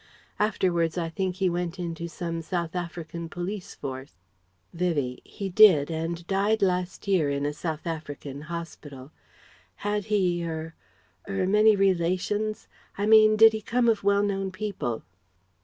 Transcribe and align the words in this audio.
Afterwards 0.39 0.97
I 0.97 1.09
think 1.09 1.35
he 1.35 1.47
went 1.47 1.77
into 1.77 2.07
some 2.07 2.41
South 2.41 2.75
African 2.75 3.29
police 3.29 3.75
force..." 3.75 4.15
Vivie: 4.73 5.21
"He 5.23 5.47
did, 5.47 5.91
and 5.91 6.25
died 6.25 6.63
last 6.63 7.07
year 7.07 7.29
in 7.29 7.45
a 7.45 7.53
South 7.53 7.85
African 7.85 8.41
hospital. 8.49 9.11
Had 9.85 10.05
he 10.05 10.43
er 10.43 10.73
er 11.29 11.45
many 11.45 11.75
relations, 11.75 12.67
I 12.97 13.05
mean 13.05 13.35
did 13.37 13.53
he 13.53 13.61
come 13.61 13.87
of 13.87 14.03
well 14.03 14.23
known 14.23 14.51
people?" 14.51 15.03